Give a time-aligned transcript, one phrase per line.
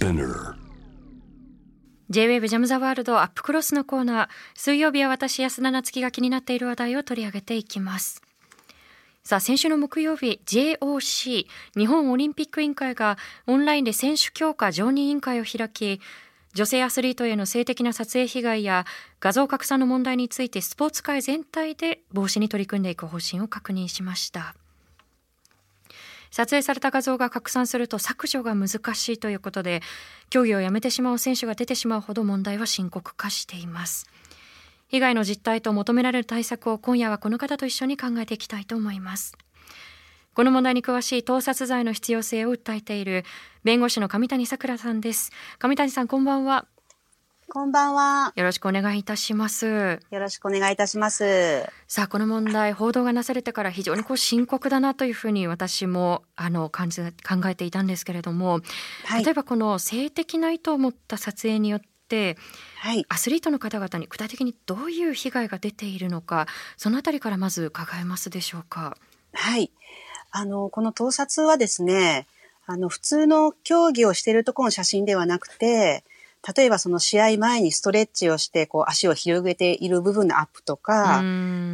[0.00, 0.54] Spinner.
[2.08, 4.28] J-WAVE ジャムザワールドアップクロスのコーナー。
[4.54, 8.22] 水曜日は私安田なつきが気になっている話題を取り上げていきます。
[9.22, 11.44] さあ先週の木曜日 JOC
[11.76, 16.00] 日本オリンピック委員会がオンラインで選手強化常任委員会を開き
[16.54, 18.86] 女性アスリートへの性的な撮影被害や
[19.20, 24.54] 画像拡散の問題についてスポーツ界全体で防止に取り組んでいく方針を確認しました。
[26.30, 29.82] 撮影された画像が拡散すると削除が難しいということで
[30.28, 34.06] 競技をやめてしまう選手が出てしまうほど問題は深刻化しています。
[34.88, 39.36] 被害の実態と求められる対策を今夜はこの方と一緒に考えていきたいと思います。
[40.34, 43.24] この問題に詳しい盗撮罪の必要性を訴えている
[43.62, 45.30] 弁護士の上谷さくらさんです。
[45.58, 46.66] 上谷さんこんばんは。
[47.52, 48.32] こんばんは。
[48.36, 51.64] よろしくお願いいたしますよろしくお願いいたします。
[51.88, 57.08] さあこの問題報道がなされてから非常にこう深刻だなというふうに私もあの感じ考
[57.46, 58.60] えていたんですけれども、
[59.04, 62.36] はい例えばこの性的な意図を持った撮影によって
[62.78, 63.04] はい。
[63.08, 68.96] アスリートの方々に具体的にどういう被害が出ているのかそのあたりからまず伺えますでしょうか？
[69.32, 69.72] はい。
[70.30, 72.28] あの、この盗撮はですね、
[72.66, 76.04] あの、普通の競技をしているところの写真ではなくて、
[76.54, 81.22] 例えばその試合前にストレッチをして、こう足を広げている部分のアップとか、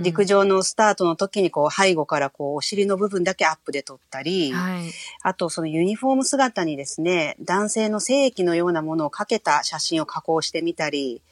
[0.02, 4.90] 陸上上のスタートの時にこう背後からこうお尻の部分だけアップで撮ったり、はい、
[5.22, 11.22] あとそのユニフォーム姿にですね、男性の精液のようなものをかけた写真を加工してみたり、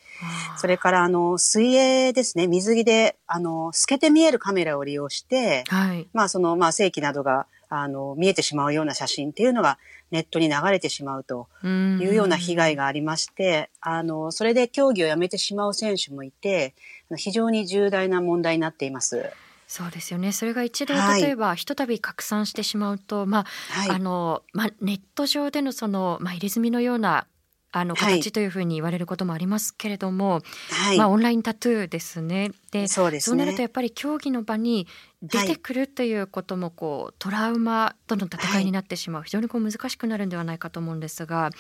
[0.56, 9.78] それからあの水泳ですね、水着であの透けて見えるカメラを利用して、はい、まあそのまあ正規などがあの見えてしまうような写真っていうのが
[10.10, 16.74] ネットに流れてしまうといいうような被害がありまして、あのそれで競技をやめてしまう選手もいて、
[17.16, 19.30] 非常に重大な問題になっています。
[19.66, 23.90] そうですよねそれが一度はい例えばひとたび拡散してしまうと、まあはい。
[23.90, 27.26] あのまあ、ネット上でのその、まあ、入れ墨のような
[27.76, 30.98] あのはい形というふうに言われることもありますけれども、はい。
[30.98, 32.52] まあ、オンラインタトゥーですね。
[32.70, 33.62] でそうですそうなるとね。
[33.62, 34.86] やっぱり競技の場に
[35.22, 41.50] 出てくるということもこうトラウマとの戦いになってしまう、非常にこう難しくなるんではないかと思うんですが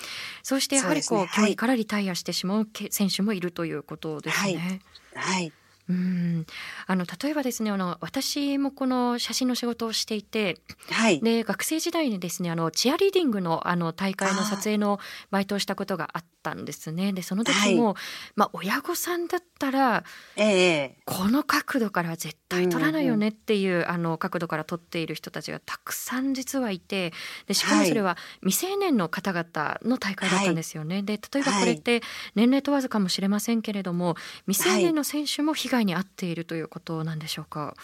[0.44, 4.80] そうしてやはりこうそうですね競技からリタイアしてしまうけ選手もいるということですね。
[5.14, 5.52] はい。
[5.88, 6.46] うん。
[6.86, 10.58] あの例えばですねあの私もこの写真の仕事をしていて
[10.90, 11.20] はい。
[11.20, 14.98] で学生時代にですねあのチアリーディングのあの大会の撮影の
[15.30, 17.12] バイトをしたことがあったんですね。
[17.12, 17.96] でその時も、
[18.36, 20.04] まあ、親御さんだったら
[20.36, 27.12] ええこの角度からは絶対撮らないよねっていう、あの角度から撮っている人たちがたくさん実はいて
[27.46, 27.88] でしかもはい。
[27.88, 31.02] それは未成年の方々の大会だったんですよね。
[31.02, 32.02] で例えばこれって
[32.34, 34.16] 年齢問わずかもしれませんけれども
[34.46, 37.74] 未成年の選手も被害に遭っているということなんでしょうか？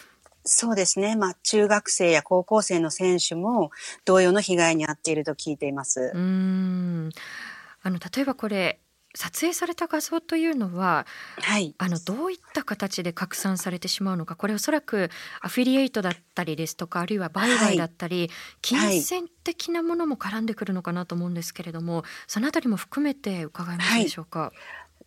[0.44, 1.16] そうですね。
[1.16, 3.70] まあ、中学生や高校生の選手も
[4.06, 6.18] 同様の被害に遭っていると聞いていますう。
[6.18, 7.10] ん
[7.82, 8.80] あの例えばこれ
[9.14, 11.04] 撮影された画像というのは
[11.42, 11.74] はい。
[11.78, 15.10] あのどういった形で拡散されてしまうのかこれおそらく
[15.42, 18.30] アフィリエイトだったりですとかあるいは売買だったり、
[18.62, 24.52] 金銭的なものも絡んでくるのかなと思うんですけれどもそのあたりも含めて伺えますでしょうか？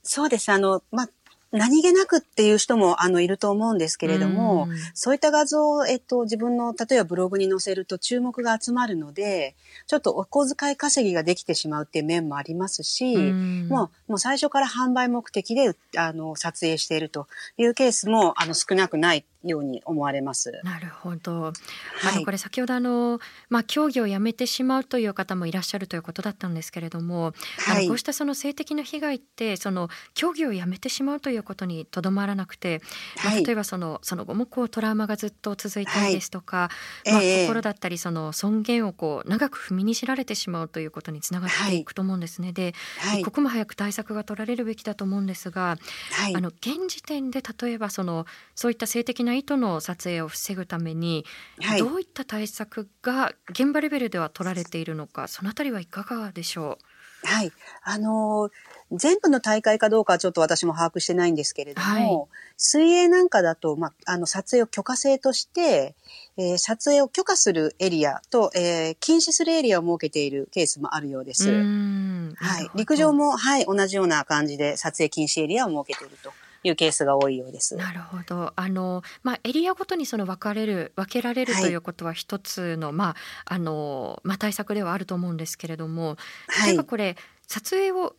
[0.03, 0.51] そうです。
[0.51, 1.09] あの、まあ、
[1.53, 4.77] 何気なくっていう人も、あの、いると思うんですけれども、うん。
[4.95, 9.55] そういった画像を、えっと、自分の、例えばブログに載せると注目が集まるので、
[9.85, 13.67] ちょっとお小遣い稼ぎができてしまうっていう面もありますし、うん。
[13.69, 17.27] もう、もう最初から販売目的で、あの、撮影していると
[17.57, 20.51] いうケースも、あの、少なくないように思われます。
[20.63, 21.47] なるほど。
[21.47, 21.51] あ
[22.07, 27.33] はいのこれ先ほどあのまあ競技をやめてしまうという方もいらっしゃるということだったんですけれども、
[27.67, 32.81] あはいのこうしたその性的な被害ってその競技をやめてしまうということにとどまらなくて、
[33.23, 36.69] まあはい例えばそのその後もこうトラウマがずっと続いたりですとか、
[37.05, 42.53] はいまあええ心だったりその尊厳をこう長く踏みにじられてしまうということにつながっていくと思うんですね。
[42.53, 43.23] で、はい一。
[43.25, 45.77] 刻も早く対策が取られるべきだと思うんですが、
[46.11, 46.41] はいあ。
[46.41, 48.25] の現時点で例えばその
[48.55, 51.25] そういった性的な意図の撮影を防ぐために、
[51.61, 56.77] はいどういった対策が現場レベルでは取られているのかそのあたりはいかがでしょ
[57.23, 57.51] はい。
[57.83, 58.51] あのー
[58.95, 65.95] 全部の大会かどうかはちょっと私も把握してないんですけれども、はい水泳なんかだと、まあ、あの、撮影を許可制として、
[66.37, 71.33] えー撮影を許可するエリアと、えー禁止するエリアを設けているケースもあるようでう。
[71.33, 71.49] す。
[71.49, 76.31] はい陸上も、はい、同じような感じで撮影禁止エリアを設けていると
[76.63, 77.75] いうケースが多いようです。
[77.75, 78.53] なるほど。
[78.55, 83.15] あのまあエリアごとにその分かれる分けられるはいということは一つの、まあ
[83.53, 86.17] あのまあ対策ではあると思うんですけれども、
[86.47, 86.83] はい例えば。
[86.83, 87.17] これ
[87.47, 88.15] 撮影を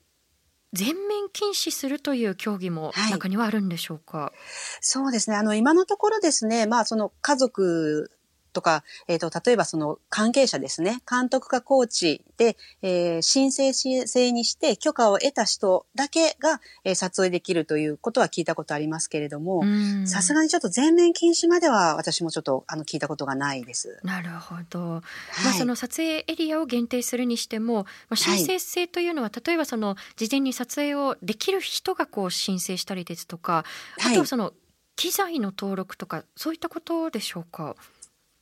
[0.72, 4.32] 全面禁止するという競技もはい中にはあるんでしょうか？
[4.80, 5.36] そうですね。
[5.36, 8.10] あの、今のところですね、まあ、その家族
[8.54, 19.62] とか、えっ、と、例えばその関係者ですね、監督かコーチで、えー、申請制にして許可を得た人だけが、えー、撮影できるということは聞いたことありますけれども、
[20.06, 24.00] さすがにちょっと全面禁止までは私もちょっとあの聞いたことがないです。
[24.02, 24.94] なるほど。
[24.94, 33.64] はい、まあその撮影エリアを限定するにしても、まあ、申請制というのは、はい、例えばその事前に撮影をできる人がこう申請したりですとか、
[34.04, 34.52] あとはその
[34.96, 37.74] 機材の登録とかそういったことでしょうか？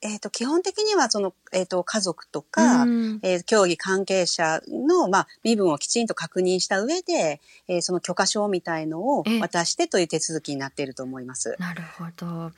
[0.02, 2.82] えっ、ー、と、基本的にはその、えっ、ー、と、家族とか、
[3.22, 11.56] えー、競技関係者の、まあ、身分をきちんと確認した上で、えー、その許可証みたいのを渡してという手続きになっていると思います。
[11.60, 12.50] なるほど。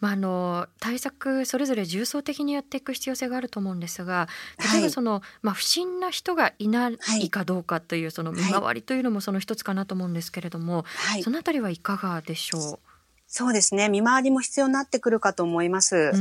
[0.00, 4.28] まあ、あの対策それぞれ重層的にやっていく必要性があると思うんですが
[4.72, 12.78] 例えばその、はい、まあ、不審な人がいないかどうかというその見回りというのもその一つかなと思うんですけれども、はい、そのあたりはいかがでしょう？
[13.26, 13.88] そうですね。
[13.88, 16.12] 見回りも必要になってくるかと思います。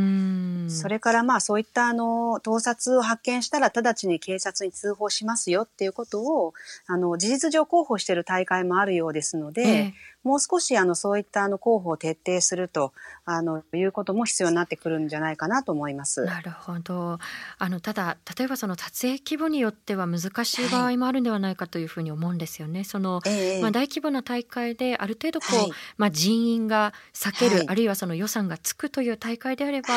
[0.69, 6.53] それからまあそういったあの盗撮を発見したら直ちに警察に通報しますよっていうことを
[6.87, 12.93] あの事実上広報している大会もあるようですので、えもう少しあのそういったあの広報を徹底すると
[13.25, 16.25] あのいうことも必要になってくるんじゃないかなと思います。
[16.25, 17.19] なるほど。
[17.57, 22.79] あのただ例えばその撮影規模によっては難しい場合もあるんではないかというふうに思うんですよね。
[22.79, 29.89] はい、その、えー、まあ大規模な大会である程度こう、はい、まあ人員が避ける、はい、あるいはその予算がつくという大会であれば、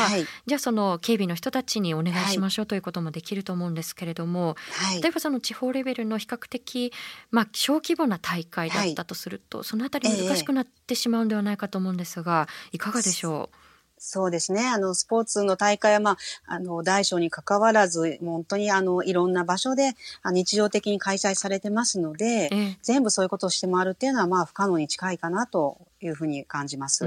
[0.47, 4.57] じゃあその警備の人たちにお願いしましょうということもできると思うんですけれども、
[5.01, 6.93] 例えばその地方レベルの比較的
[7.31, 13.57] まあ小規模な大会だったとすると、そのあたり難しくなってしまうんではないかと思うんですが、いかがでしょう？
[13.99, 14.69] そうですね。
[14.69, 16.17] あの、スポーツの大会は、まあ、
[16.47, 19.95] あの、大小に関わらず、本当に、あの、いろんな場所で、
[20.27, 27.07] 日常的に開催されてますので、ええ、全部そういうことをして回るっていうのは、まあ、不可能に近いかなというふうに感じます。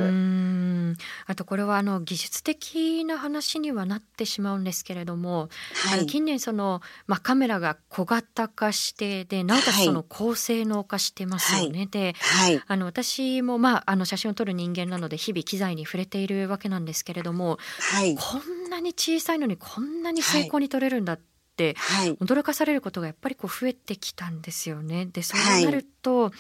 [1.28, 5.50] あとこれはあの技術的な話にはなってしまうんですけれども、
[5.90, 11.80] はい、近年その、まあ、カメラが小型化してでなおかつその高性能化してますよね。
[11.80, 17.58] はい、で、はい、あの私も、まあ、あの写真を撮る人間なので日々機材に触れているわけなんですけれども、
[18.18, 21.20] こんなに小さいのにこんなに精巧に撮れるんだっ
[21.60, 21.76] って
[22.22, 25.06] 驚かされることがやっぱりこう増えてきたんですよね。
[25.06, 26.32] でそうなると、はい、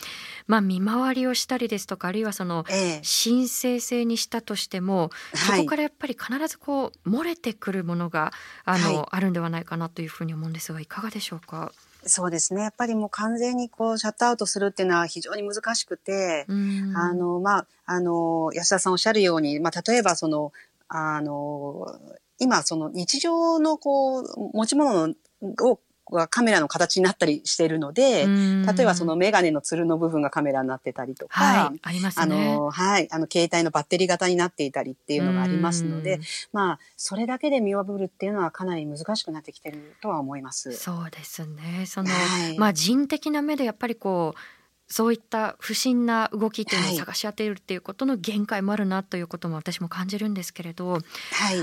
[0.48, 2.63] まあ見回りをしたりですとかあるいはその
[3.01, 8.31] 申請制にしたとしても、えそこからやっぱり必ずこう漏れてくるものが
[8.63, 11.74] あの、はい、あるんではないかなというふうに思うんですがいかがでしょうか？
[12.06, 12.62] そうですね。
[12.62, 20.54] やっぱりもう完全にこうシャットアウトするっていうのは非常に難しくて、あの、まあ、あの、安田さんおっしゃるように、まあ、例えばその、
[20.88, 22.00] あの、
[22.40, 25.14] 今、その日常のこう、持ち物
[25.62, 25.80] を
[26.12, 32.24] がカメラの形になったりしているので、例えばそのメガネのつるの部分がカメラになってたりとか、はい、ありますね。
[32.24, 36.20] あの、はい、あの、携帯のバッテリー型になっていたりっていうのがありますので、
[36.52, 40.74] まあ、それだけで見破るっていうのはかなり難しくなってきてるとは思います。
[40.74, 41.86] そうですね。
[41.86, 44.59] その、はい、まあ、人的な目でやっぱりこう、
[44.90, 51.02] そういった不審な動きっていうのを探し当てるっていうことの限界もあるなということも私も感じるんですけれど、はい、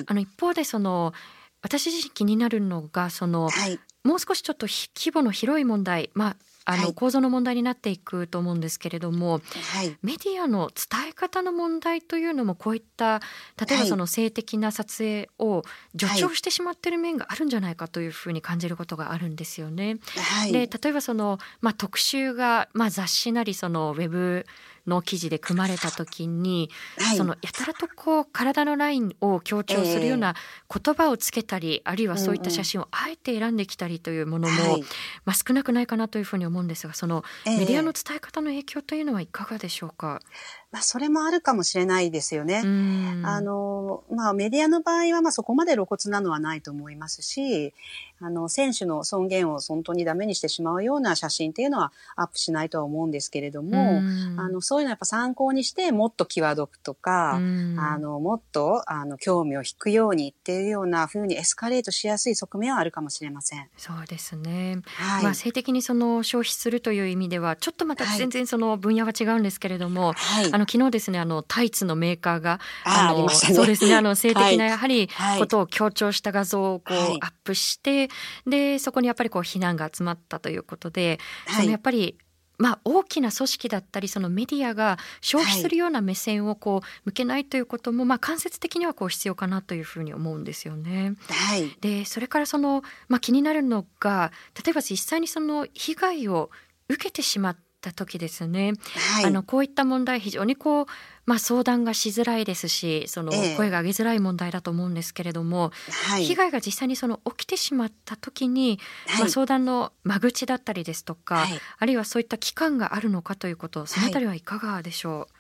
[0.07, 1.13] あの一方でその
[1.63, 9.41] 私自身気になるのがその、はい、もう少しちょっと規模の広い問題、まあ、あの構造の問題になっていくと思うんですけれども、
[9.73, 13.23] はい、メディアの伝え方の問題というのもこういった
[13.65, 15.63] 例えばその性的な撮影を
[15.99, 19.99] 助長してしまっている面があるんじゃないかというふうに感じることがあるんですよね。
[20.17, 24.45] はい、で例えばその、まあ、特集が、まあ、雑誌なりそのウェブ
[24.87, 30.35] の記事で組まれた時に、はい、そのやたらとこう体のラインを強調するような
[30.73, 34.81] 言葉をつけたり、えー、あるいはそういった写真をあえて選んできたりというものも、うんうん、
[35.25, 40.21] まあ、少なくないかなというふうに思うんですがそのメディアの伝え方の影響というのはいかがでしょうか？
[40.25, 42.59] えーまあ、それもあるかもしれないですよね。
[43.25, 47.73] あの、まあ、メディアの場合は、まあ、そこまで露骨なのはないと思いますし、
[48.21, 54.01] あの、選手の尊厳を本当にダメにしてしまうような写真っていうのはアップしないとは思うんですけれども、
[54.39, 63.69] あの、そういうのはやっぱ参考にしてもっと際どくとか、あの、もっと、あの、興味を引くようにっていうような風にエスカレートしやすい側面はあるかもしれません。
[63.77, 64.81] そうですね。
[64.97, 75.09] はい、まあ、性的にその消費するという意味では、ちょっとまた全然その分野は違うんですけれども、はい、あの、昨日ですね、あの、タイツのメーカーが、あの、ね、そうですね、あの、 性的なやはり
[75.39, 78.09] ことを強調した画像をこう、アップして、
[78.47, 81.19] でそこにやっぱりこう非難が集まったということで、
[81.49, 82.19] そのやっぱり
[82.59, 91.15] まあ、大きな組織だったりそのメディアが消費するような目線をこう向けないということも、まあ、間接的にはこう必要かなというふうに思うんですよね。
[91.29, 94.33] はい、でそれからその、まあ、気になるのが
[94.65, 96.51] 例えば実際にその被害を
[96.89, 98.73] 受けてしまった時ですね、
[99.15, 100.87] はい、あのこういった問題非常にこう
[101.27, 105.73] まあ、相談がしづらいですしその声が上げづらい問題だと思うんですけれども、
[106.09, 108.79] はい、被害が実際にその起きてしまった時に、
[109.09, 115.36] はい、まあ、相談の間口だったりですとか、はい、あるいはそういった期間があるのかということそのあたりはいかがでしょう、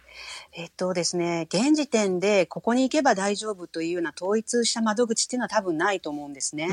[0.53, 6.69] えっとですね、現時点でここに行けば大丈夫というような統一した窓口っていうのは多分ないと思うんですね。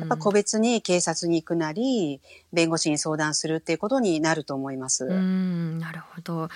[0.00, 2.20] やっぱ個別に警察に行くなり、
[2.52, 5.04] 弁護士に相談するっていうことになると思います。
[5.06, 6.38] なるほど。
[6.38, 6.48] は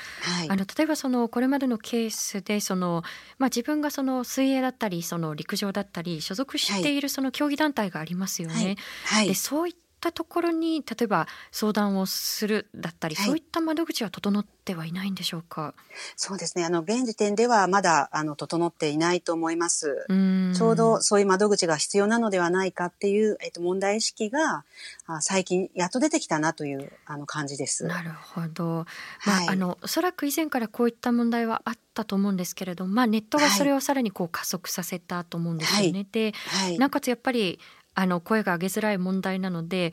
[0.44, 3.02] い、あの例えばそのこれまでのケースでその
[3.38, 8.54] まあ自分がその水泳だったりその陸上だったり所属しているその競技団体がありますよね。
[8.54, 8.76] はい、
[9.18, 15.74] はい、でそういったったところに例えば相談をするだったり、はい、そういった窓口は整ってはいないんでしょうか？
[16.14, 16.64] そうですね。
[16.64, 20.06] あの現時点ではまだあの整っていないと思います。
[20.08, 24.64] ちょうどそういう窓口が必要なのではないかっていう、えっと、問題意識が
[25.06, 27.86] あ最近やっと出てきたなというあの感じです。
[27.86, 28.86] なるほど、
[29.26, 35.92] まあ、はい、あのおそらく以前からこういった問題はあったと思うんですけれども、まあ、ネットがそれをさらにこう加速させたと思うんですよね。
[35.92, 36.32] はい、で、
[36.78, 37.58] なおかつやっぱり
[38.00, 39.92] あの声が上げづらい問題なので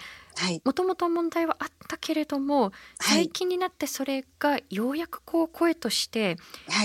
[0.63, 2.71] もともと問題はあったけれども
[3.01, 6.37] 最近になってそれがようやくこう声として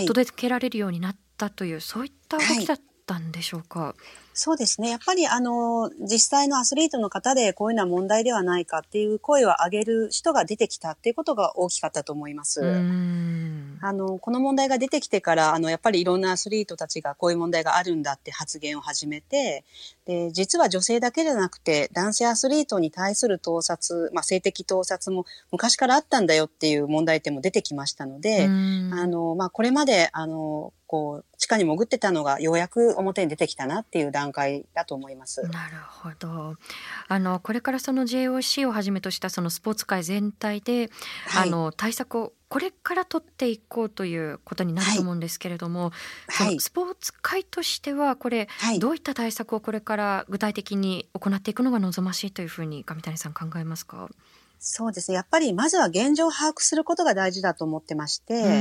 [0.07, 3.95] 届けられるようになったという、そういった動きだったんでしょうか？
[4.33, 4.91] そうですね。
[4.91, 12.61] やっぱりあの、実際のアスリートの方でこういうのは問題ではないかっていう声を上げる人が出てきたっていうことが大きかったと思います。
[13.83, 19.65] あの、この問題が出てきてから、あの、やっぱりいろんなアスリートたちがこういう問題があるんだって発言を始めて、
[20.05, 28.49] で、実は女性だけじゃなくて、男性アスリートに対する盗撮、まあ、性的盗撮も昔からあったんだよっていう問題点も出てきましたので、あ
[29.07, 35.43] の、まあ、これまで、あの、こう、地下に潜ってたのがようやく表に出てきたなっていう段階だと思います。
[35.49, 36.57] なるほど。
[37.09, 40.91] あの、これからその JOC をはじめとしたそのスポーツ界全体で、
[41.27, 45.93] はい、あの、対策をこれから取っていこうということになると思うんですけれども、
[46.29, 54.09] はい、スポーツ界としてはこれ、はい、どういった対策をこれから具体的に行っていくのが望ましいというふうに上谷さん考えますか？
[54.63, 55.15] そうですね。
[55.15, 58.61] やっぱりまずは現状を把握することが大事だと思ってまして、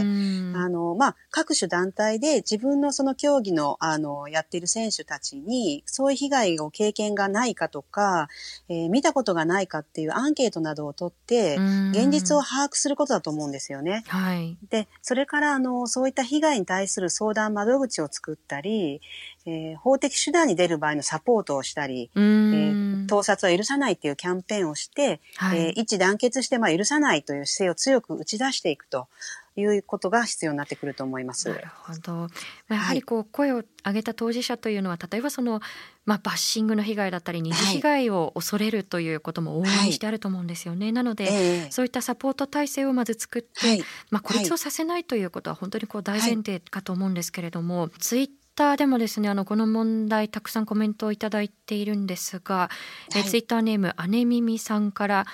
[0.56, 8.30] あの、まあ、各種団体で自分のその競技の、あの、やっている選手たちに、そういう被害を経験がないかとか、
[8.70, 11.58] えー、見たことがないかっていうアンケートなどを取って、
[11.92, 14.06] 現実を把握することだと思うんですよね。
[14.08, 14.58] はい。
[14.70, 19.02] で、それから、あの、そういった被害に対する相談窓口を作ったり、
[19.50, 29.08] えー、法的手段に出る場合のサポートをしたり、えー、盗撮は許さないっていうキャンペーンをして、はい、えー、一致団結してまあ許さないという姿勢を強く打ち出していくと
[29.56, 31.50] いうことが必要になってくると思います。
[31.50, 32.28] なるほど。
[32.70, 35.62] やはりこう声を上げた当事者というのは、例えばその
[36.06, 40.88] まあバッシングの被害だったり二次被害を恐れるということも往々にしてあると思うんですよね。
[40.88, 48.30] はい、なので、えー、そういったサポート体制をまず作って、はい、まあ孤立をさせないということは本当にこう大前提かと思うんですけれども、はい、ツイッ
[48.60, 52.70] ターでもですねあのこの問題たくさんコメントをいただいているんですが、は
[53.16, 55.26] い、えツイッターネーム姉耳さんから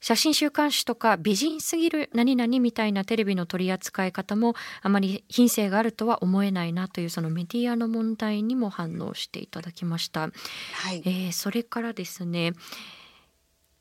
[0.00, 10.20] 写真週刊誌とか美人すぎる何々みたいなテレビの取り扱い方もあまり品性があるとは思えないなというそのメディアの問題にも反応していただきました。
[10.20, 10.28] は
[10.92, 12.52] い、えー、それからですね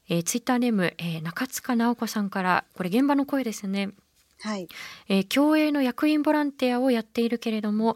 [0.10, 3.92] えー、ツイッターネーム、えー、中塚直子さんからこれ現場の声ですね。
[4.42, 4.68] はい、
[5.08, 7.96] えー、競泳の役員ボランティアをやっているけれども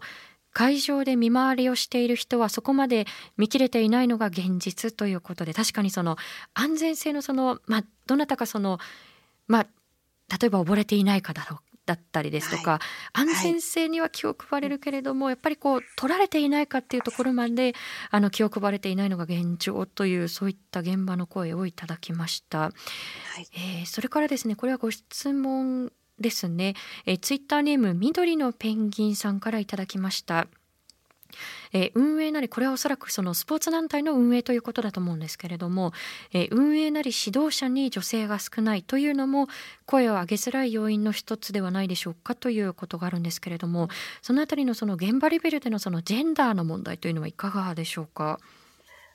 [0.58, 3.06] 会場で見回りをしている人はそこまで
[3.38, 6.18] 見切れていないのが現実ということで確かにその
[6.56, 8.80] 安全性のその、まあ、どなたかその、
[9.48, 9.68] まあ、
[10.42, 12.78] 例えば溺れていないかだろうだったりですとか、は
[13.24, 17.76] い、安全性には気を配れるけれども、はい、やっぱりこう取られていないかっていうところまで
[18.10, 22.60] あの気を配れていないのが現状というそういった現場の声をいただきました。
[22.60, 22.72] は
[23.40, 30.48] い、えー、それからですねこれはご質問ですね、え、ツイッターネーム緑のペンギンさんからいただきました。
[31.74, 35.92] え、運営なりこれはおそらくそのスポーツ団体の運営ということだと思うんですけれども、
[36.34, 39.48] え、運営なり指導者に女性が少ないというのも
[39.86, 43.90] 声を上げづらい要因の一つではないでしょうかということがあるんですけれども
[44.22, 48.40] そのあたりのその現場レベルでのそのジェンダーの問題というのはいかがでしょうか？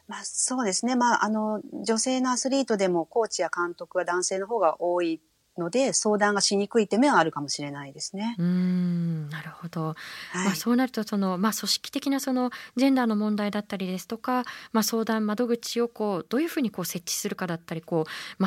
[0.06, 5.22] まあ、そうですね、まあ、あの女性のアスリートでもコーチや監督は男性の方が多い
[5.58, 8.36] ので相談がしにくいって面はあるかもしれないですね。
[8.38, 9.94] うんなるほど、は
[10.42, 17.82] い、まあ、そうなるとその、まあ、組織的なそのジェンダーの問題だったりですとか、まあ、相談窓口をこうどういうふうにこう設置するかだったり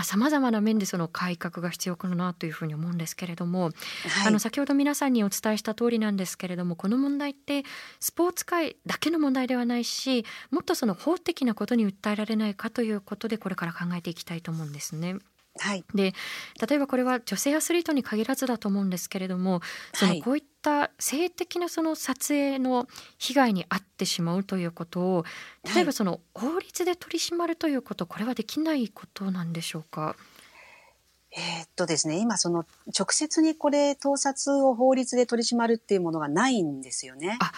[0.03, 3.73] さまざ、まな面でその改革が必要かなというふうに思うんですけれども、はい、
[4.27, 7.63] あの先ほど皆さんにお伝えした通りなんですけれどもこの問題って
[7.99, 15.17] スポーツ界だけの問題ではないしもっとその法的なことに訴えられないかということでこれから考えていきたいと思うんですね。
[15.57, 15.83] はい。
[15.93, 16.13] で
[16.67, 19.61] 例えばこれは女性アスリートに限らずだと思うんですけれども
[19.93, 25.25] そはいのこういった性的なその撮影の被害に遭ってしまうということを
[25.75, 30.15] 例えばその法律で取り締まるということこれはできないことなんでしょうか？
[31.37, 32.65] えーっとですね、今その
[32.97, 37.37] 直接にこれ盗撮を法律で取り締まるっていうものがないんですよね。
[37.41, 37.51] あ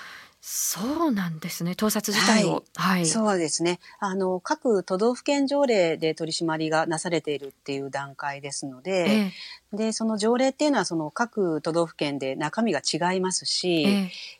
[0.49, 2.63] そうなんですね盗撮自体を。
[2.77, 3.81] はい、そうですね。
[3.99, 9.31] あの、各都道府県条例で取り締まりがなされているっていう段階ですので、え
[9.73, 13.89] えで、その条例っていうのはその各都道府県で中身が違いますし、え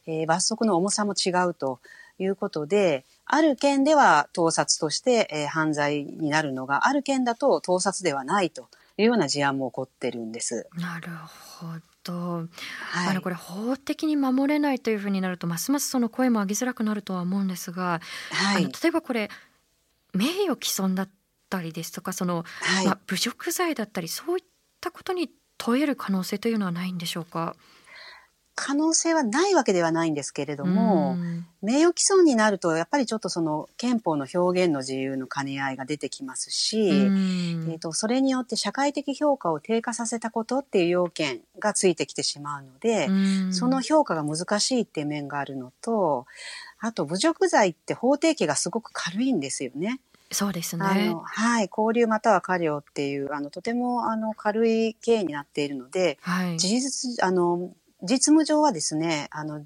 [0.08, 1.82] ええー罰則の重さも違うと
[2.20, 10.70] いうことで、ある県では盗撮として、えー犯罪になるのが、ある県だと盗撮ではないというような事案も起こってるんです。
[10.78, 11.10] なる
[11.60, 11.97] ほど。
[12.14, 13.08] はい。
[13.10, 18.70] あのこれ法的に守れないというふうになるとますますその声も上げづらくなるとは思うんですが、はいあの。
[18.70, 19.30] 例えばこれ
[20.14, 21.10] 名誉毀損だっ
[21.50, 24.44] たりですとかその、はいまあ、侮辱罪だったりそういっ
[24.82, 27.56] たことに問える可能性というのはないんでしょうか？
[28.60, 43.12] 可能性はないわけではないんですけれども、うん名誉毀損になると、やっぱりちょっとその憲法の表現の自由の兼ね合いが出てきますし、うんえー、とそれによって社会的評価を低下させたことっていう要件がついてきてしまうので、う
[43.50, 46.26] んその評価が難しいっていう面があるのと、
[46.80, 50.00] あと侮辱罪って法定刑がすごく軽いんですよね。
[50.32, 51.22] そうですあねの。
[51.22, 56.58] はい、交留または過料っていうあのとてもあの軽い刑になっているので、はい。
[56.58, 57.72] 事実あの
[58.04, 59.66] 実務上はですね、あの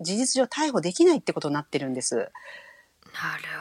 [0.00, 2.16] 事実上逮捕できないってことになってるんです。
[2.16, 2.30] なる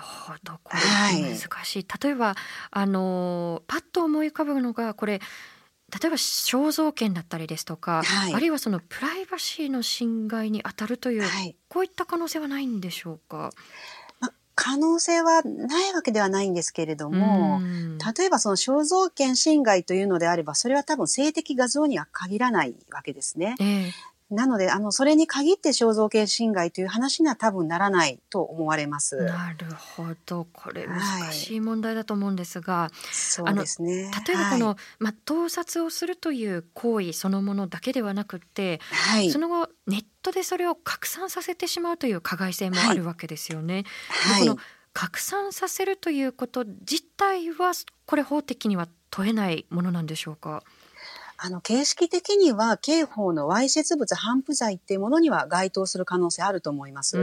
[0.01, 2.35] ほどこはいれ難しい、例えば
[2.69, 5.19] あのパッと思い浮かぶのがこれ
[5.89, 11.55] 例えば肖像権だったりですとか、はいあるいはそのプライバシーの侵害に当たるという、はい。
[11.69, 13.51] こういった可能性はないんでしょうか？
[14.57, 23.55] まあ可能性はないわけではないんですけれども、うん例えばその肖像権侵害というのであれば、それは多分性的画像には限らないわけですね。
[23.59, 23.91] ええ
[24.29, 29.15] なので、あの、それに限って肖像権侵害という話には多分ならないと思われます。
[29.24, 34.12] なるほどこれ難しい問題だと思うんですが、そうですね。
[34.27, 43.86] 例えばこの、はい、まあ、盗撮をするという行為そのものだけではなくって、はいその後ネットでそれを拡散させてしまうという加害性もあるわけですよね。
[44.10, 44.62] はいでこの
[44.93, 47.73] 拡散させるということ自体は
[48.08, 50.63] これ法的には問えないものなんでしょうか？
[51.39, 57.17] あの、形式的には刑法のわいせつ物反布罪っていうものには該当する可能性あると思います。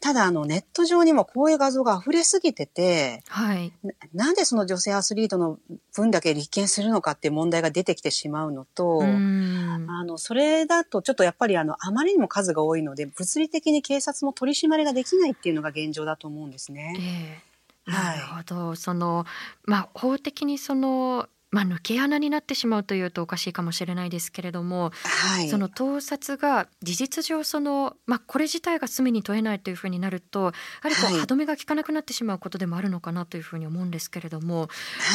[0.00, 3.72] ただ、あの、ネット上にもこういう画像が溢れすぎてて、はい。
[3.82, 3.92] な
[4.30, 5.58] なんでその女性アスリートの
[5.94, 16.94] 分だけ立件するのかっていう問題が出てきてしまうのと、あの、それだとちょっとやっぱりあの、あまりにも数が多いので、物理的に警察も取り締まりができないっていうのが現状だと思うんですね。
[16.98, 17.50] ええ
[17.90, 18.76] はないるほど。
[18.76, 19.24] その
[19.64, 25.48] まあ法的にそのまあ抜け穴になってしまうというとおかしいかもしれないですけれども、はい。
[25.48, 34.68] その盗撮が事実上そのまあこれ自体が罪に問えないというふうになるとやはりこうはい歯止めが効かなくなってしまうことでもあるのかなというふうに思うんですけれども、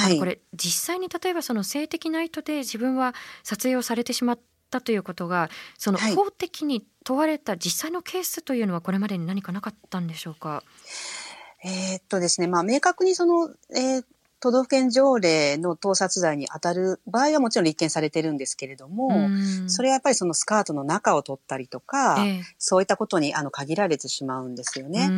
[0.04, 0.20] はい。
[0.20, 10.64] これ実際に例えばその性的な意図で自分は撮影をされてしまったということがそのはい法的に問われた実際のケースというのはこれまでに何かなかったんでしょうか？
[11.64, 14.06] えーっとですね、まあ、明確にその、えー
[14.46, 19.12] 都道府県条例の盗撮罪に当たる場合はもちろん立件されてるんですけれども、う
[19.66, 19.68] ん。
[19.68, 22.42] それはやっぱりそのスカートの中を取ったりとか、ええ。
[22.60, 25.08] そういったことにあの限られてしまうんですよね。
[25.10, 25.12] う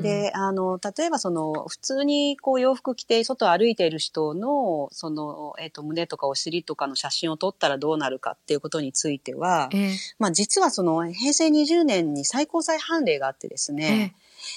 [0.00, 0.02] ん。
[0.02, 9.96] で、あの、例えばその、普通にこう洋服着て外歩いている人の、その、えっ、と、胸とかお尻とかの写真を撮ったらどうなるかっていうことについては、ええ。
[10.18, 14.14] まあ実はその、平成20年に最高裁判例があってですね、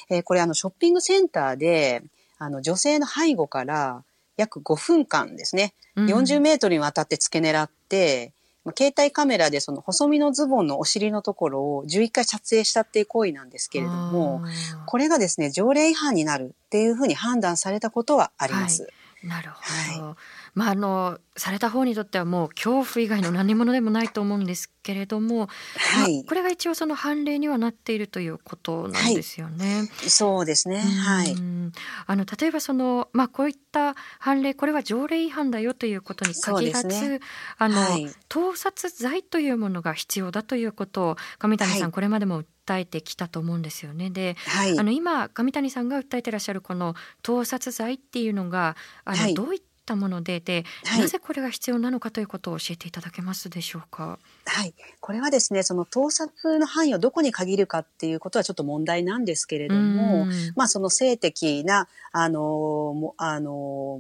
[0.09, 2.03] えーこれあの、ショッピングセンターで、
[2.37, 4.03] あの、女性の背後から
[4.39, 6.05] 約5分間ですね、うん。
[6.07, 8.31] 40メートルにわたって付け狙って、
[8.63, 14.41] まあ携帯カメラでその細身のズボンのお尻のところを11回撮影したっていう行為なんですけれども、
[14.85, 18.87] これがですね、条例違反になるっていうふうに判断されたことはあります。
[19.23, 19.61] なるほ
[19.99, 20.15] ど、
[20.59, 29.89] まああのされた方にとってはもう恐怖以外の何者でもないと思うんですけれども、はいまあこれが一応その判例にはなっているということなんですよね。
[29.99, 30.79] そうですね。
[30.79, 31.31] はい。
[31.31, 31.71] うん
[32.07, 37.19] あの例えばそのまあこういった判例これは条例違反だよということに限らず、ね
[37.57, 44.09] あの、はい盗撮罪というものが必要だということを上谷さん、はいこれまでも訴えてきたと思うんですよね。
[44.09, 44.83] で、はいあ。
[44.83, 54.19] の今上谷さんが訴えてらっしゃるこの盗撮罪っていうのがあの、はいどういったったものでで、はい、なぜこれが必要なのかということを教えていただけますでしょうか？
[54.45, 63.51] はい、これはですねその盗撮の範囲をどこに限るかっていうことはちょっと問題なんですけれども、まあその性的なあのもあの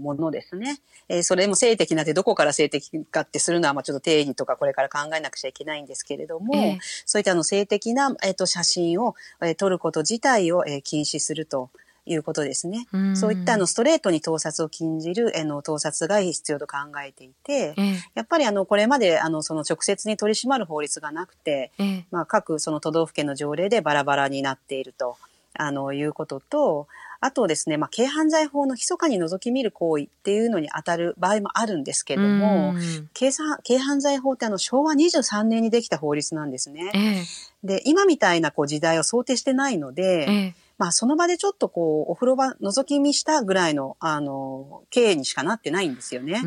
[0.01, 11.69] ものですね、えー、それも性的なってどこから性的かってするのはまあちょっと定義とかこれから考えなくちゃいけないんですけれども、えー、そういったあの性的な、えー、と写真を、えー、撮ること自体を、えー、禁止すると。
[12.05, 12.87] いうことですね。
[12.93, 25.17] うそういったあのストレートに盗撮を禁じる、えの盗撮が必要と考えていて、えやっぱりあのこれまであのその直接に取り締まる法律がなくて、えまあ各その都道府県の条例でバラバラになっていると。
[25.55, 26.87] あの、いうことと、
[27.21, 32.75] あとですね、まあ、軽犯罪法の密かに覗き見る行為っていうのに当たる場合もあるんですけれども、
[33.17, 33.31] 軽
[33.67, 37.25] 軽犯罪法ってあの昭和23年にできた法律なんですね。
[37.63, 46.41] えで、今みたいなこう時代を想定してないので、えまあその場でちょっとこう、お風呂場覗き見したぐらいの、あの、経営にしかなってないんですよね。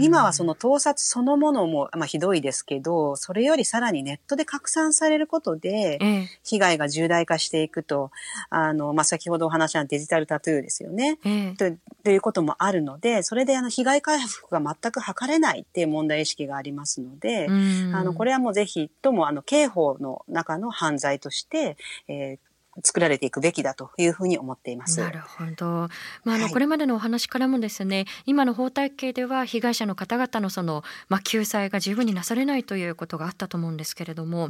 [0.00, 5.98] 今はその盗撮そのものも、まあひどいですけど、それよりさらにネットで拡散されることで、
[6.44, 8.10] 被害が重大化していくと、
[8.48, 11.18] あの、まあ先ほどお話したデジタルタトゥーですよね。
[11.58, 11.70] と
[12.04, 17.48] ということもあるので、それであの被害回復が全く図れないっていう問題意識がありますので、
[17.92, 21.76] あの、これはもうぜひともあの刑法の中の犯罪として、
[22.08, 22.38] えー、
[22.82, 25.00] 作られていくべきだというふうに思っています。
[25.00, 25.66] なるほど。
[26.24, 34.48] まああの、はい、これまでのお話からもですね、今の法体系では被害者の方々のそのまあ救済が十分になされないということがあったと思うんですけれども、は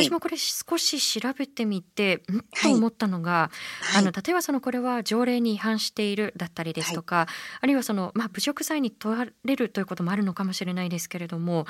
[0.00, 7.26] い、私もこれ少し調べてみて、んと思ったのが、はい、あの例えばそのこれは条例に違反しているだったりですとか、
[7.60, 11.66] あるいはそのまあ侮辱罪に問われるということもあるのかもしれないですけれども、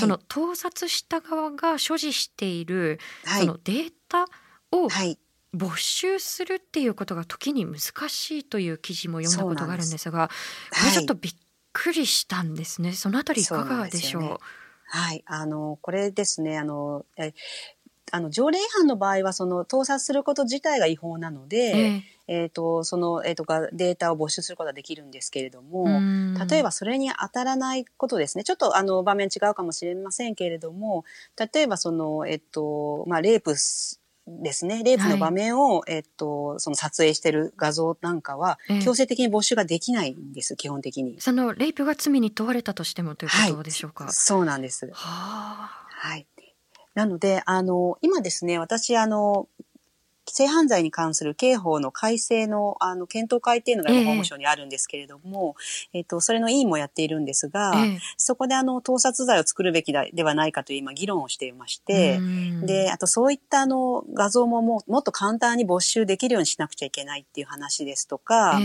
[0.00, 4.26] その盗撮した側が所持しているそのデータ
[4.72, 5.18] を、はい
[5.52, 10.28] 没収するっていうことが時に難しいという記事も読んだことがあるんですが
[10.70, 11.34] これちょっとびっ
[11.72, 12.82] くりしたんです。
[12.82, 14.36] ね、はい、そのあたりいかがでしょう、ね、
[14.86, 15.22] はい。
[15.26, 16.58] あのこれですね。
[16.58, 17.32] あのえ
[18.10, 25.86] あの条例違反の場合はその盗撮すること自体が違法なので、えーえーと、その、えーと、とデータを没収することができるんですけれども
[26.48, 28.44] 例えばそれに当たらないことですね。
[28.44, 31.04] ちょっとあの場面違うかもしれませんけれども
[31.36, 33.54] 例えばその、えっ、ー、とまあ、レイプ
[34.42, 41.20] ですね、レイプの場面を、はい、えっと、その撮影してる画像なんかは、強制的に没収ができないんです、基本的に。
[41.20, 44.04] その、レイプが罪に問われたとしてもということでしょうか？
[44.04, 44.86] はい、そうなんです。
[44.86, 45.86] はあ。
[45.88, 46.26] はい。
[46.94, 49.48] なので、あの、今ですね、私、あの、
[50.30, 55.56] 性犯罪に関する刑法の改正のあの検討会っていうのが法務省にあるんですけれども、
[55.92, 62.18] えっ、ー、と、それの委員もやっているんですが、えー、そこであの、盗撮罪を作るべきではないかという今議論をしていまして、
[62.62, 68.60] で、あとそういったあの、画像もももっと簡単に没収できるようにしなくちゃいけないっていう話ですとか、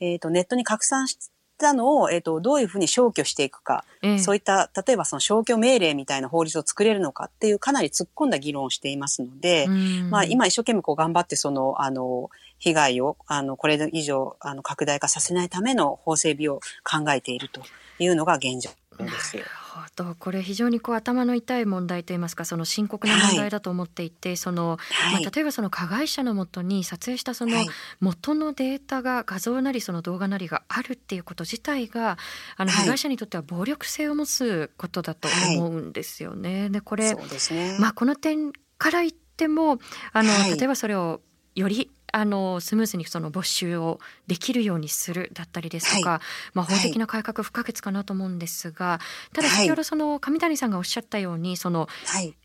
[0.00, 1.16] えっ、ー、と、ネットに拡散し
[1.60, 9.68] たのを、えっ、ー、と、どういうふうに消去していくか、えそういった、例えばその消去命令みたいな法律を作れるのかっていうかなり突っ込んだ議論をしていますので、
[10.10, 17.62] まあ今一生懸命こう頑張ってその、あの、被害を、あの、これ以上、あの、拡大化させないための法整備を考えていると
[17.98, 18.70] いうのが現状
[19.06, 19.38] です。
[19.70, 20.14] ほど。
[20.18, 24.78] これ非常にこう頭の痛い問題といいますかその深刻な問題だと思っていて、はい、その、
[25.12, 27.56] まあ、例えばその加害者のもとに撮影したその
[28.00, 32.18] 元のデータが画像なりその動画なりがあるっていうこと自体が
[32.56, 36.68] あの被害者にとっては暴力性を持つことだと思うんですよね。
[36.70, 39.78] でこれ、ね、まあ、この点から言っても
[40.12, 41.20] あの、例えばそれを
[41.54, 46.20] よりあのスムーズにその没収をできるようにするだったりですとか、はい、
[46.54, 49.00] まあ、法的な改革不可欠かなと思うんですが、は
[49.32, 51.88] い、ただ先ほどその上谷さんがおっしゃったようにその、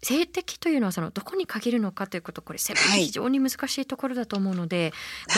[0.01, 4.93] 性的というのはそのどこに限るのかということこれ非常に難しいところだと思うので、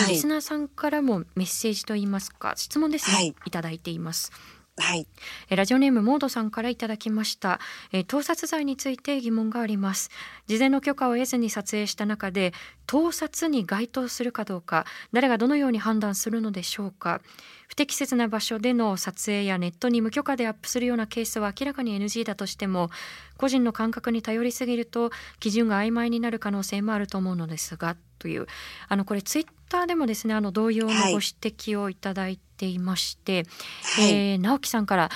[0.07, 4.31] リスナーさんからもメッセージといいますか質問ですね、いただいています。
[4.79, 5.07] はい、
[5.49, 7.59] ラジオネームモードさんからいただきました、
[7.91, 10.11] え盗撮罪について疑問があります。
[10.45, 12.53] 事前の許可を得ずに撮影した中で
[12.85, 17.21] 盗撮に該当するかどうか誰がどのように判断するのでしょうか。
[17.67, 22.89] 不適切な場所での撮影やネットに無許可でアップするようなケースは明らかに NG だとしても
[23.37, 28.47] 個人の感覚に頼りすぎると基準が曖昧になる可能性もあると思うのですがという。
[28.87, 33.45] あのこれツイッターでもですねあの同様のご指摘をいただいていまして、
[33.97, 35.09] はい、えー、直樹さんから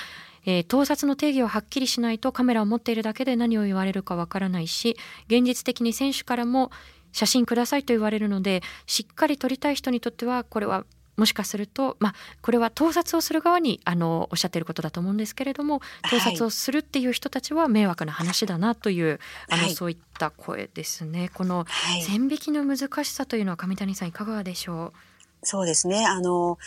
[0.44, 4.96] えー、盗撮の定義をはっきりしないとカメラを持っているだけで何を言われるかわからないし
[5.28, 6.70] 現実的に選手からも
[7.12, 10.84] 写真くださいと言われるのでしっかり撮りたい人にとってはこれは
[11.16, 21.30] もしかすると、まあ、これは盗撮をする側にあのおっしゃっていることだと思うんですけれども盗撮をするっていう人たちは迷惑な話だなという、はい、あのそういった声ですね。
[21.34, 21.66] この
[22.06, 25.46] 線引きの難しさというのは上谷さんいかがでしょう？
[25.46, 26.06] そうですね。
[26.06, 26.58] あの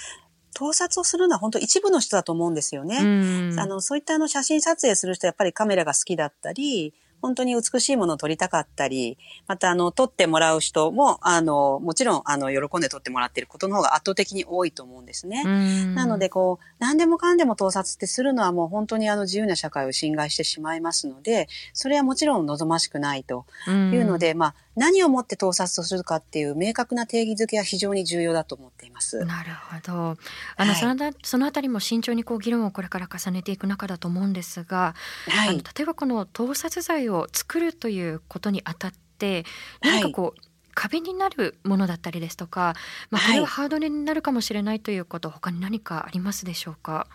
[0.53, 2.97] 盗撮をするのは本当一部の人だと思うんですよね。
[3.01, 3.59] うん。
[3.59, 6.93] あの、そういったあの写真撮影する人はやっぱりカメラが好きだったり、
[7.25, 15.41] 本当に美しいものを撮りたかったり、またあの、撮ってもらう人も、あの、もちろんあの、喜んで撮ってもらっていることの方が圧倒的に多いと思うんですね。
[15.43, 29.23] うんなので、こう、何でもかんでも盗撮ってするのはもう本当にあの自由な社会を侵害してしまいますので、それはもちろん望ましくないというので、まあ、何をもって盗撮とするかっていう明確な定義づけは非常に重要だと思っています。
[29.25, 30.17] なるほど。
[30.57, 34.95] あの、はいそのあたそのあたりも慎重にこう議論をこれから重ねていく中だと思うんですが、
[35.29, 35.57] はい。
[35.57, 39.45] 例えばこの盗撮罪を作るということにあたって
[39.81, 40.41] はい何かこう、
[40.73, 42.75] 壁になるものだったりですとか、
[43.09, 47.07] まあ、こはいれはハードルになるかもしれないということ、他に何かありますでしょうか？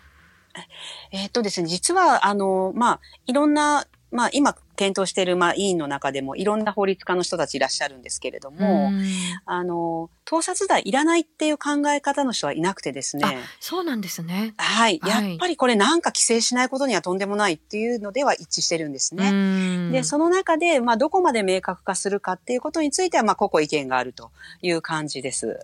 [1.11, 9.03] えーっとですね、実は、あの、まあ、いろんな、まあ、今、検討している、まあ、委員の中でも、いろんな法律家の人たちいらっしゃるんですけれども、うん
[9.45, 14.53] あの、盗撮罪いらないっていう考え方の人はいなくてですね、あそうなんですね。
[14.57, 14.99] はい。
[15.01, 19.29] はいやっぱりこれなんか規制しないことにはとんでもないっていうのでは一致してるんですね。
[19.29, 25.59] うんで、その中で、まあ、どこまで明確化するかっていうことについては、まあ、個々意見があるという感じです。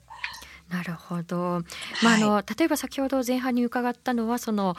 [0.69, 1.63] なるほど。
[2.03, 4.75] まあ、あの例えば先ほど前半に伺ったのはその、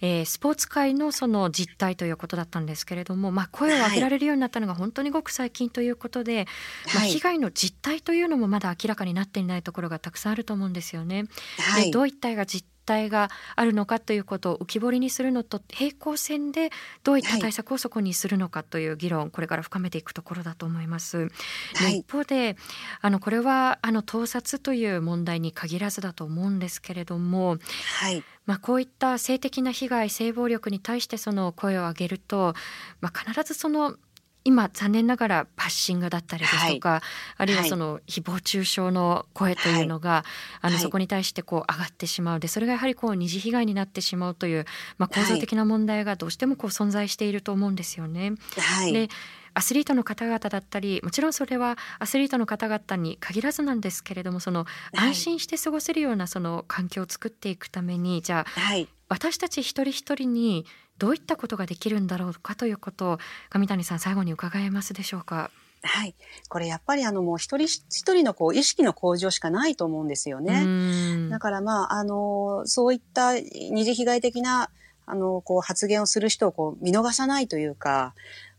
[0.00, 6.46] えースポーツ界のその実態ということだったんですけれども、まあ、声を上げられるようになったのが本当にごく最近ということで、
[6.86, 11.24] まあ、はい被害の実態というのもまだ明らかになっていないところがたくさんあると思うんですよね。
[11.58, 11.84] はい。
[11.86, 16.70] でどういったが実態があるのかということを浮き彫りにするのと平行線で
[17.02, 21.28] どういった対策をそこにするのかという議論、これから深めていくところだと思います。
[21.74, 22.56] はい一方で
[23.00, 27.58] あのこれはあの盗撮という問題に限らずだと思うんですけれども、
[28.00, 28.22] はい。
[28.46, 32.54] まあ、こういった性的な被害性暴力に対してその声を上げると、
[33.00, 33.96] まあ、必ずその
[34.44, 37.02] 今残念ながらバッシングだったりですとか、
[37.36, 40.24] あるいはその誹謗中傷の声というのが、
[40.60, 40.82] あのはい。
[40.82, 42.40] そこに対してこう上がってしまう。
[42.40, 44.66] でそれがやはりこう二次被害になってしまうという、
[44.98, 48.34] まあ、構造的な問題がどうしてもこう存在していると思うんですよね。
[48.58, 48.92] はい。
[48.92, 49.08] で
[49.56, 55.08] アスリートの方々だったりもちろんそれはアスリートの方々に限らずなんですけれどもそのはい。
[55.10, 58.88] 安心して過ごせるようなその環境を作っていくためにじゃあはい。
[59.08, 60.66] 私たち一人一人に
[60.98, 63.18] どういったことができるんだろうかということを
[63.50, 65.50] 上谷さん最後に伺えますでしょうか？
[65.82, 66.14] はい。
[66.48, 71.28] これやっぱりあのもう一人一人のこう意識の向上しかないと思うんですようね。
[71.28, 74.70] だからまあ、あの、そういった二次被害的な、
[75.04, 78.14] あの、こう発言をする人をこう見逃さないというか、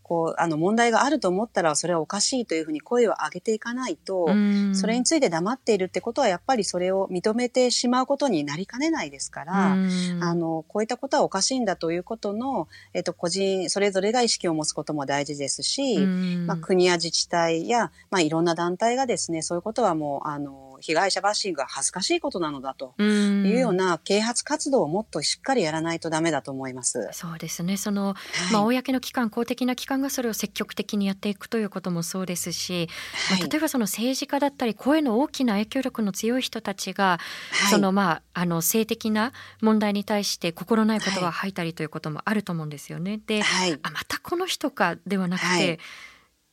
[0.07, 4.75] こう、あの問題があると思ったらそれはおかしいというふうに声を上げていかないと、うん。
[4.75, 9.89] それについて黙っているってことはやっぱりそれを認めてしまうことになりかねないですから、うん。
[10.21, 16.45] あの、こういったことはおかしいんだということの、えっと、個人、それぞれが意識を持つことも大事ですし、うん。
[16.45, 23.45] まあ、国や自治体や、まあ、いろんな団体がですね、そういうことはもう、あの、被害者バッシングが恥ずかしいことなのだとうん。
[23.45, 27.09] いうような啓発活動をもっとしっかりやらないとダメだと思います。
[27.13, 27.77] そうですね。
[27.77, 28.13] その、は
[28.49, 28.53] い。
[28.53, 32.89] まあ、公の機関公的な機関がそれを積極的にやっていくということもそうですし、
[33.29, 37.19] まあはい例えばその政治家だったり声の大きな影響力の強い人たちが、
[37.51, 37.71] はい。
[37.71, 43.19] そのまああの性的な問題に対して心ない言葉をはい吐いたりということもあると思うんですよね。
[43.25, 43.79] で、はい。
[43.81, 45.79] あまたこの人かではなくて、はい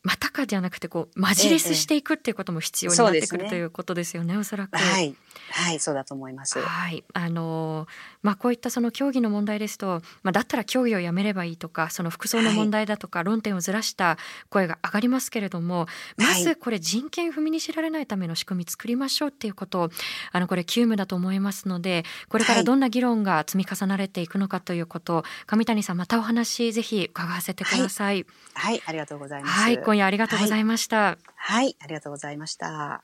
[0.02, 4.76] またかじゃなくてこうマジレスしていくっていうことも必要になってくる、ということですよねおそらく。
[4.76, 5.14] はい。
[5.50, 6.58] はい、そうだと思います。
[6.60, 7.86] はい、あの
[8.22, 14.18] まあこういったその競技の問題ですと、まあだったら競技をやめればいいとか、その服装の問題だとか論点をずらした
[14.50, 15.86] 声が上がりますけれども、
[16.16, 19.90] まずこれ人権踏みにじられないための仕組み作りましょうっていうことを
[20.32, 28.26] あのこれ急務だと思いますので、これからどんな議論が積み重なれていくのかということを上谷さんまたお話ぜひ伺わせてください。
[28.54, 29.52] はい、ありがとうございます。
[29.52, 31.18] はい、今夜ありがとうございました。
[31.36, 33.02] はい、ありがとうございました。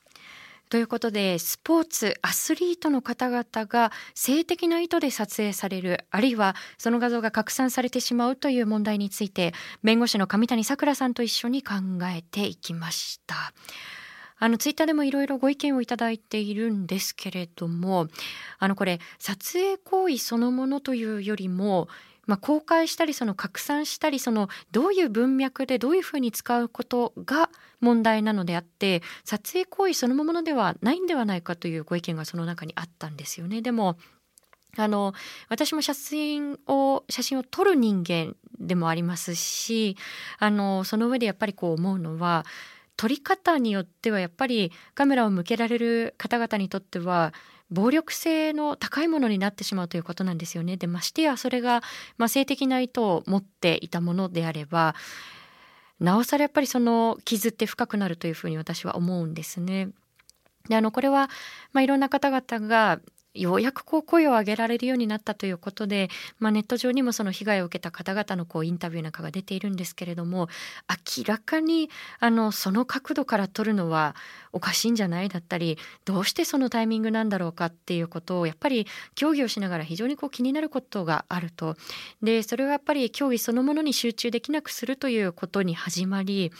[0.70, 11.74] ということでスポーツアスリートの方々が性的な意図で撮影されるあるいはその画像が拡散されてしまうという問題について弁護士の上谷さくらさんと一緒に考
[12.04, 13.52] えていきました。
[14.38, 18.06] あのツイッターでもいろいろご意見をいただいているんですけれども
[18.58, 21.88] あのこれ撮影行為そのものというよりも
[22.28, 33.62] まあ、公開したりその拡散したりそのどういう文脈でどういうふうに使うことが問題なのであって撮影行為そのものではないんではないかというご意見がその中にあったんですよね。
[33.62, 33.96] でも
[34.76, 35.14] あの
[35.48, 39.96] 私も写真を写真を撮る人間でもありますし
[40.38, 42.44] あのその上でやっぱりこう思うのは
[42.98, 47.32] 撮り方によってはやっぱりカメラを向けられる方々にとっては
[47.70, 50.76] 暴力性の高いものになってしまうということなんですよね。
[50.76, 51.82] でましてやそれが、
[52.16, 54.94] まあ、性的な意図を持っていたものであれば
[56.00, 59.90] なおさらやっぱりその傷って深くなるというふうに私は思うんですね。
[60.68, 61.28] であのこれは、
[61.72, 63.00] まあ、いろんな方々が
[63.34, 70.48] ようやくこう声を上げられるようになったということで、まあ、ネット上にもその被害を受けた方々のこうインタビューなんかが出ているんですけれども
[71.16, 74.14] 明らかにあのその角度から撮るのは
[74.52, 81.76] おかしいんじゃないだったりどうしてそのタイミングなんだろうかっていうことをやっぱり競技をしながら非常にこう気になることがあると。
[82.22, 86.50] でそれはやっぱり競技そのものに集中できなくするということに始まり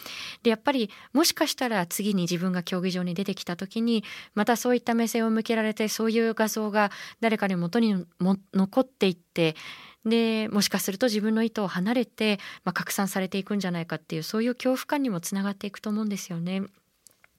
[0.43, 4.05] でやっぱりもしかしたら次に自分が競技場に出てきた時に
[4.35, 9.57] またそういった目線を向けられてそういう画像が誰かに元にも残っていって
[10.05, 16.63] でもしかすると自分の意図を離れて、まあ、拡散されていくんじゃないかっていうそういう恐怖感にもつながっていくと思うんですよね。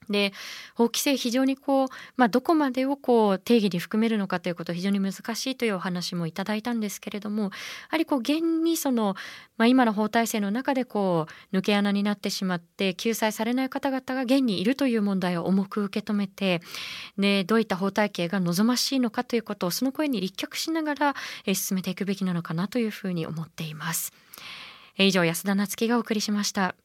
[0.10, 0.34] で
[0.76, 7.50] 法規制非常にこう、まあ、どこまでをこう定義に含めるのかということ非常に難しいというお話もいただいたんですけれどもや
[7.90, 9.16] はりこう現にその、
[9.58, 16.62] まあ、今の法体制の中でこう抜け穴になってしまって救済されない方々が現にいるという問題を重く受け止めて
[17.18, 21.16] でどういった法体系が望ましいのかということをその声に立脚しながら
[21.54, 24.14] 進めていくべきなのかなというふうに思っています。
[24.98, 26.76] 以上安田夏樹がお送りしました。